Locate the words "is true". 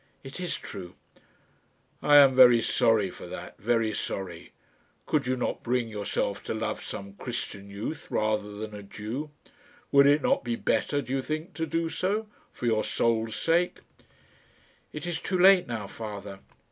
0.39-0.95